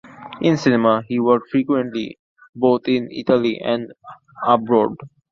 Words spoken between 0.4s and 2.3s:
In cinema, he worked frequently